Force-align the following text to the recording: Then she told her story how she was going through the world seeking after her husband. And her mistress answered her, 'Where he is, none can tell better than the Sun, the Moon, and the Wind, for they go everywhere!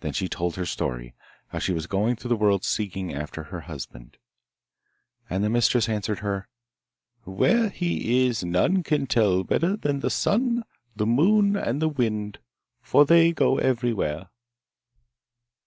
Then 0.00 0.14
she 0.14 0.26
told 0.26 0.56
her 0.56 0.64
story 0.64 1.12
how 1.48 1.58
she 1.58 1.74
was 1.74 1.86
going 1.86 2.16
through 2.16 2.30
the 2.30 2.36
world 2.36 2.64
seeking 2.64 3.12
after 3.12 3.42
her 3.42 3.60
husband. 3.68 4.16
And 5.28 5.44
her 5.44 5.50
mistress 5.50 5.86
answered 5.86 6.20
her, 6.20 6.48
'Where 7.24 7.68
he 7.68 8.24
is, 8.26 8.42
none 8.42 8.82
can 8.82 9.06
tell 9.06 9.44
better 9.44 9.76
than 9.76 10.00
the 10.00 10.08
Sun, 10.08 10.64
the 10.96 11.04
Moon, 11.04 11.56
and 11.56 11.82
the 11.82 11.90
Wind, 11.90 12.38
for 12.80 13.04
they 13.04 13.32
go 13.34 13.58
everywhere! 13.58 14.30